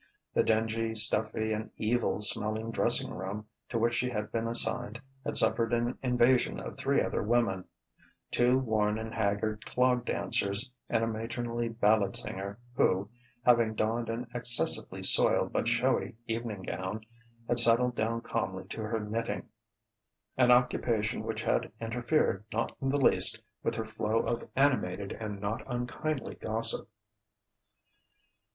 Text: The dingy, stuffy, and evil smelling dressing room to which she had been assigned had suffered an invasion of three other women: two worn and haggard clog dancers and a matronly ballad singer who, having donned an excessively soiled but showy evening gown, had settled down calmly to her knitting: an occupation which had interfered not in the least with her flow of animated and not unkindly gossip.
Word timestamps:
The 0.33 0.41
dingy, 0.41 0.95
stuffy, 0.95 1.53
and 1.53 1.69
evil 1.77 2.21
smelling 2.21 2.71
dressing 2.71 3.13
room 3.13 3.45
to 3.69 3.77
which 3.77 3.93
she 3.93 4.09
had 4.09 4.31
been 4.31 4.47
assigned 4.47 4.99
had 5.23 5.37
suffered 5.37 5.73
an 5.73 5.95
invasion 6.01 6.59
of 6.59 6.75
three 6.75 7.03
other 7.03 7.21
women: 7.21 7.65
two 8.31 8.57
worn 8.57 8.97
and 8.97 9.13
haggard 9.13 9.63
clog 9.63 10.03
dancers 10.05 10.71
and 10.89 11.03
a 11.03 11.07
matronly 11.07 11.69
ballad 11.69 12.15
singer 12.17 12.57
who, 12.75 13.11
having 13.45 13.75
donned 13.75 14.09
an 14.09 14.25
excessively 14.33 15.03
soiled 15.03 15.53
but 15.53 15.67
showy 15.67 16.15
evening 16.27 16.63
gown, 16.63 17.05
had 17.47 17.59
settled 17.59 17.95
down 17.95 18.21
calmly 18.21 18.63
to 18.69 18.81
her 18.81 18.99
knitting: 18.99 19.49
an 20.35 20.49
occupation 20.49 21.21
which 21.21 21.43
had 21.43 21.71
interfered 21.79 22.43
not 22.51 22.75
in 22.81 22.89
the 22.89 22.99
least 22.99 23.39
with 23.61 23.75
her 23.75 23.85
flow 23.85 24.17
of 24.25 24.49
animated 24.55 25.11
and 25.11 25.39
not 25.39 25.61
unkindly 25.67 26.33
gossip. 26.33 26.89